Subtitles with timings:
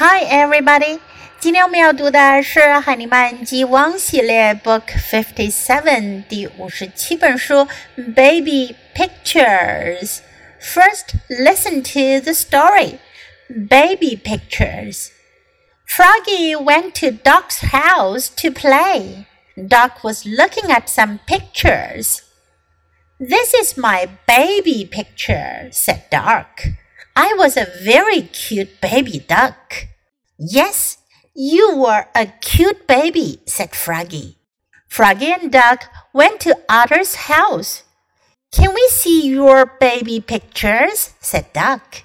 [0.00, 0.84] Hi, everybody.
[0.84, 1.00] everybody！
[1.40, 7.66] 今天我们要读的是《海尼曼 G1》系列 Book Fifty Seven 第五十七本书
[8.14, 10.00] 《Baby Pictures》。
[10.60, 13.00] First, listen to the story.
[13.48, 15.08] Baby Pictures.
[15.84, 19.26] Froggy went to Duck's house to play.
[19.56, 22.22] Duck was looking at some pictures.
[23.18, 26.87] This is my baby picture, said Duck.
[27.20, 29.88] I was a very cute baby duck.
[30.38, 30.98] Yes,
[31.34, 34.38] you were a cute baby, said Froggy.
[34.86, 37.82] Froggy and Duck went to Otter's house.
[38.52, 41.14] Can we see your baby pictures?
[41.18, 42.04] said Duck.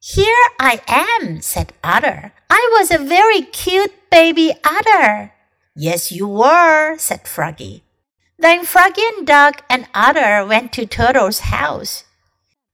[0.00, 2.32] Here I am, said Otter.
[2.50, 5.34] I was a very cute baby otter.
[5.76, 7.84] Yes, you were, said Froggy.
[8.40, 12.02] Then Froggy and Duck and Otter went to Turtle's house.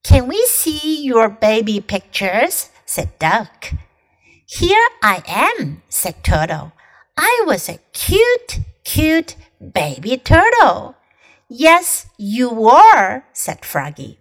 [0.08, 2.70] Can we see your baby pictures?
[2.86, 3.72] said Duck.
[4.46, 6.72] Here I am, said Turtle.
[7.18, 10.96] I was a cute, cute baby turtle.
[11.50, 14.18] Yes, you were, said Froggy.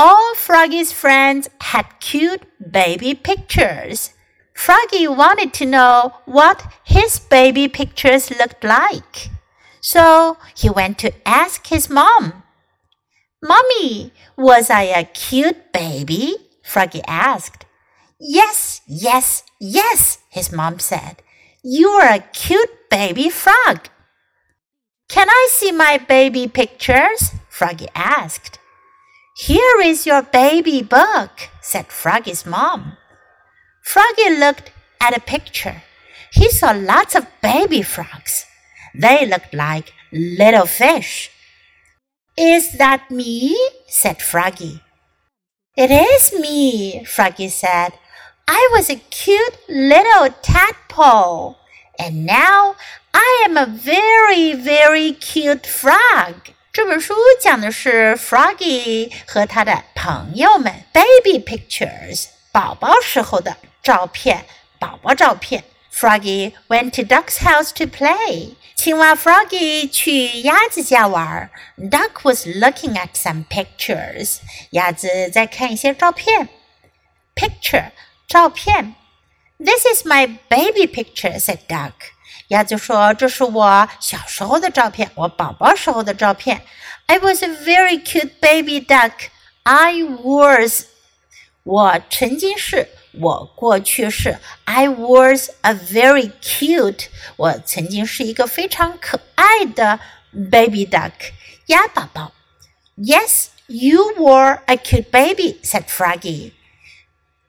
[0.00, 4.14] All Froggy's friends had cute baby pictures.
[4.52, 9.30] Froggy wanted to know what his baby pictures looked like.
[9.80, 12.41] So he went to ask his mom.
[13.42, 16.36] Mommy, was I a cute baby?
[16.62, 17.66] Froggy asked.
[18.20, 21.22] Yes, yes, yes, his mom said.
[21.64, 23.88] You are a cute baby frog.
[25.08, 27.32] Can I see my baby pictures?
[27.48, 28.60] Froggy asked.
[29.36, 32.96] Here is your baby book, said Froggy's mom.
[33.82, 35.82] Froggy looked at a picture.
[36.32, 38.46] He saw lots of baby frogs.
[38.94, 41.30] They looked like little fish.
[42.35, 43.55] Is that me?
[43.87, 44.81] said Froggy.
[45.75, 47.93] It is me, Froggy said.
[48.47, 51.57] I was a cute little tadpole,
[51.99, 52.75] and now
[53.13, 56.53] I am a very, very cute frog.
[56.71, 64.45] 这本书讲的是 Froggy 和他的朋友们 baby pictures 宝宝时候的照片，
[64.79, 65.63] 宝宝照片。
[65.91, 68.55] Froggy went to Duck's house to play.
[68.75, 71.49] 青蛙 Froggy 去鸭子家玩。
[71.77, 74.37] Duck was looking at some pictures.
[74.71, 76.49] 鸭子在看一些照片。
[77.35, 77.91] Picture
[78.27, 78.95] 照片。
[79.59, 81.93] This is my baby picture," said Duck.
[82.49, 86.61] 鸭子说：“这是我小时候的照片，我宝宝时候的照片。
[87.07, 89.13] I was a very cute baby duck.
[89.63, 90.85] I was.
[91.63, 92.87] 我曾经是，
[93.19, 94.37] 我过去式。
[94.65, 97.07] I was a very cute.
[97.35, 99.99] 我曾经是一个非常可爱的
[100.51, 101.11] baby duck，
[101.67, 102.31] 鸭宝宝。
[102.97, 106.51] Yes, you were a cute baby," said Froggy.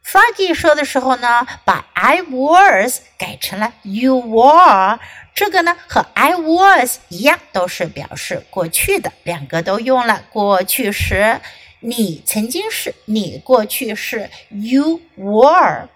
[0.05, 4.99] Froggy 说的时候呢，把 I was 改成了 You were，
[5.35, 11.41] 这个呢和 I was 一样，都是表示过去的，两个都用了过去时。
[11.86, 15.90] 你曾经是，你过去式，you were。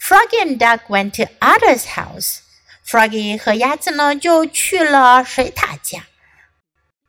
[0.00, 2.40] Froggy and Duck went to Otter's house.
[2.84, 6.06] Froggy 和鸭子呢就去了水獭家。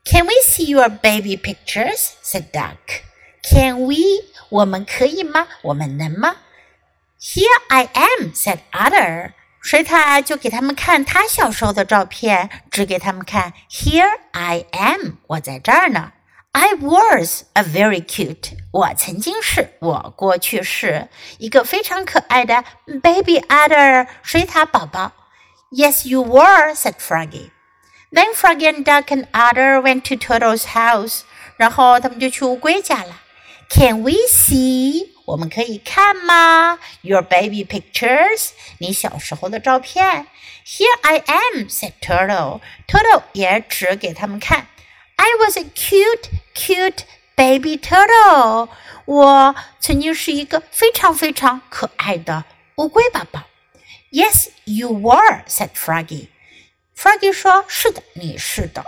[0.06, 2.12] Can we see your baby pictures?
[2.24, 3.02] said Duck.
[3.42, 3.96] Can we?
[4.50, 5.48] 我们可以吗？
[5.64, 6.36] 我们能吗
[7.20, 9.32] ？Here I am, said Otter.
[9.62, 13.54] 水獭就给他们看他小时候的照片，指给他们看。
[13.70, 16.14] Here I am，我在这儿呢。
[16.58, 22.64] I was a very cute，我曾经是，我过去是一个非常可爱的
[23.04, 25.12] baby otter 水獭宝宝。
[25.70, 27.50] Yes, you were，said Froggy.
[28.10, 31.24] Then Froggy and Duck and Otter went to Turtle's house，
[31.58, 33.20] 然后他们就去乌龟家了。
[33.70, 35.10] Can we see？
[35.26, 40.28] 我们可以看吗？Your baby pictures，你小时候的照片。
[40.66, 42.62] Here I am，said Turtle.
[42.88, 44.68] Turtle 也指给他们看。
[45.17, 47.05] I was a cute, cute
[47.37, 48.69] baby turtle.
[49.05, 52.45] 我曾经是一个非常非常可爱的
[52.77, 53.43] 乌龟宝宝。
[54.11, 56.29] Yes, you were," said Froggy.
[56.97, 58.87] Froggy 说：“是的，你是的。”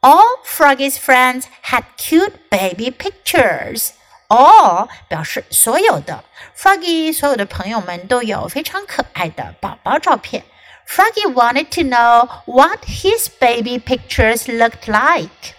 [0.00, 3.90] All Froggy's friends had cute baby pictures.
[4.28, 6.24] All 表示所有的，
[6.56, 10.44] Froggy 所有的朋友们都有非常可爱的宝宝照片。
[10.86, 15.54] Froggy wanted to know what his baby pictures looked like.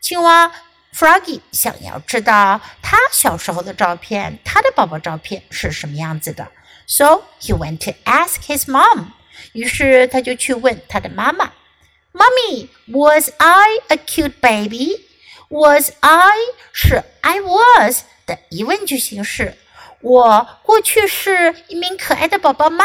[0.00, 0.52] 青蛙
[0.94, 6.48] Froggy 想要知道他小时候的照片，他的宝宝照片是什么样子的。
[6.86, 9.12] So he went to ask his mom.
[9.52, 15.06] 于是他就去问他的妈妈：“Mommy, was I a cute baby?”
[15.50, 16.36] Was I
[16.74, 19.56] 是 I was 的疑问句形式。
[20.02, 22.84] 我过去是一名可爱的宝宝吗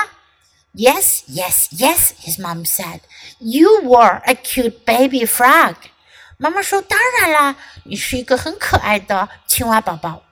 [0.78, 3.02] ？Yes, yes, yes, his mom said.
[3.40, 5.76] You were a cute baby frog.
[6.38, 7.56] 妈妈说：“当然啦，
[7.86, 10.24] 你是一个很可爱的青蛙宝宝。”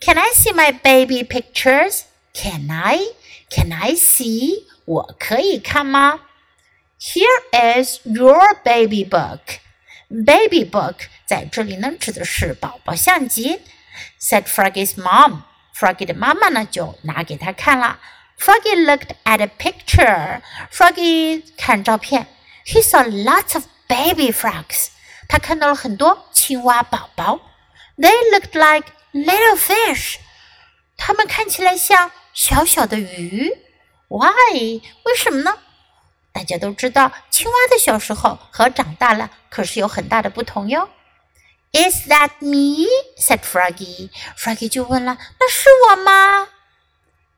[0.00, 2.02] Can I see my baby pictures?
[2.32, 2.98] Can I?
[3.50, 4.64] Can I see?
[4.84, 6.20] 我可以看吗？
[6.98, 9.58] Here is your baby book.
[10.08, 13.60] Baby book 在这里呢指的是宝宝相机。
[14.20, 15.42] Said Froggy's mom.
[15.74, 17.98] Froggy 的妈妈呢就拿给他看了。
[18.40, 20.42] Froggy looked at a picture.
[20.70, 22.26] Froggy 看照片。
[22.66, 24.88] He saw lots of baby frogs.
[25.28, 27.40] 他看到了很多青蛙宝宝。
[27.96, 30.16] They looked like little fish.
[30.96, 33.52] 它们看起来像小小的鱼。
[34.08, 34.80] Why？
[35.04, 35.58] 为什么呢？
[36.32, 40.90] 大家都知道，青蛙的小时候和长大了可是有很大的不同哟。
[41.72, 42.86] Is that me?
[43.18, 44.10] said Froggy.
[44.38, 46.48] Froggy 就问了：“那是我吗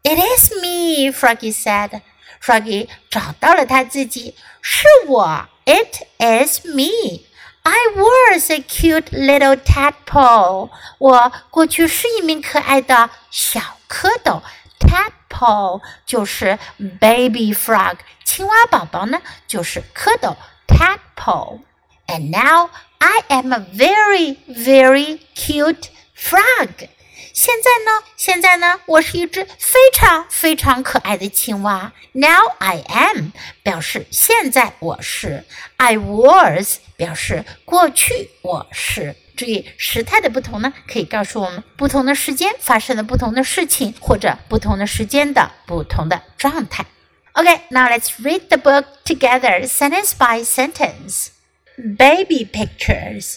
[0.02, 2.02] ？”It is me, Froggy said.
[2.42, 5.48] Froggy 找到了他自己，是我。
[5.64, 7.25] It is me.
[7.62, 10.70] I was a cute little tadpole.
[10.98, 14.40] 我过去是一名可爱的小蝌蚪。
[14.78, 16.58] Tadpole 就是
[17.00, 20.36] baby frog，青蛙宝宝呢就是蝌蚪。
[20.66, 21.60] Tadpole.
[22.06, 26.88] And now I am a very very cute frog.
[27.32, 28.04] 现在呢？
[28.16, 28.80] 现在呢？
[28.86, 31.92] 我是一只非常非常可爱的青蛙。
[32.12, 33.30] Now I am
[33.62, 35.44] 表示现在我是，
[35.76, 39.14] I was 表示过去我是。
[39.36, 46.86] 注意时态的不同呢，可以告诉我们不同的时间发生了不同的事情，或者不同的时间的不同的状态。
[47.34, 51.28] Okay, now let's read the book together, sentence by sentence.
[51.76, 53.36] Baby pictures.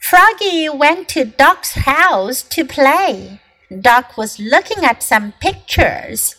[0.00, 3.40] Froggy went to Duck's house to play.
[3.68, 6.36] Duck was looking at some pictures.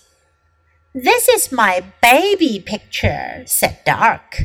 [0.94, 4.38] This is my baby picture, said Duck.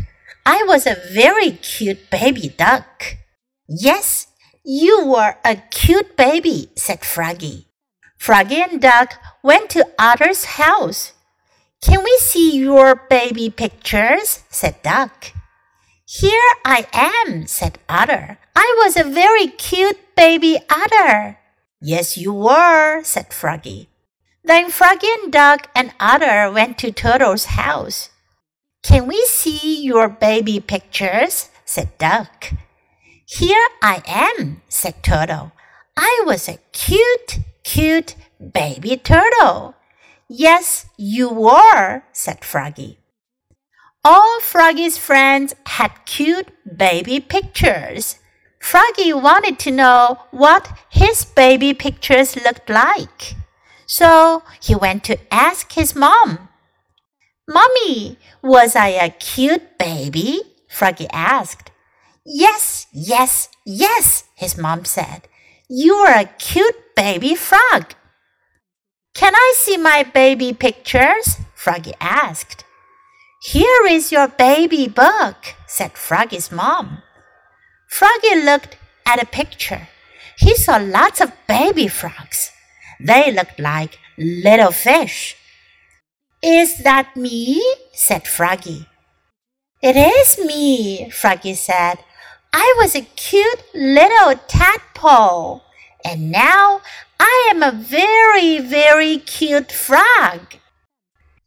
[0.44, 3.16] I was a very cute baby duck.
[3.66, 4.26] Yes,
[4.62, 7.68] you were a cute baby, said Froggy.
[8.18, 11.12] Froggy and Duck went to Otter's house.
[11.80, 14.42] Can we see your baby pictures?
[14.50, 15.32] said Duck.
[16.06, 18.36] Here I am, said Otter.
[18.54, 21.38] I was a very cute baby otter.
[21.80, 23.88] Yes, you were, said Froggy.
[24.44, 28.10] Then Froggy and Duck and Otter went to Turtle's house.
[28.82, 31.48] Can we see your baby pictures?
[31.64, 32.52] said Duck.
[33.24, 35.52] Here I am, said Turtle.
[35.96, 38.14] I was a cute, cute
[38.52, 39.74] baby turtle.
[40.28, 42.98] Yes, you were, said Froggy.
[44.06, 48.18] All Froggy's friends had cute baby pictures.
[48.60, 53.34] Froggy wanted to know what his baby pictures looked like.
[53.86, 56.50] So he went to ask his mom.
[57.48, 60.40] Mommy, was I a cute baby?
[60.68, 61.70] Froggy asked.
[62.26, 65.28] Yes, yes, yes, his mom said.
[65.68, 67.94] You are a cute baby frog.
[69.14, 71.38] Can I see my baby pictures?
[71.54, 72.63] Froggy asked.
[73.44, 75.36] Here is your baby book,
[75.66, 77.02] said Froggy's mom.
[77.86, 79.86] Froggy looked at a picture.
[80.38, 82.50] He saw lots of baby frogs.
[82.98, 85.36] They looked like little fish.
[86.42, 87.62] Is that me?
[87.92, 88.88] said Froggy.
[89.82, 91.96] It is me, Froggy said.
[92.50, 95.64] I was a cute little tadpole,
[96.02, 96.80] and now
[97.20, 100.54] I am a very, very cute frog.